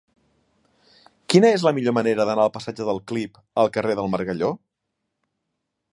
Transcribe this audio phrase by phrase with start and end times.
[1.33, 4.51] Quina és la millor manera d'anar del passatge de Clip al carrer del Margalló?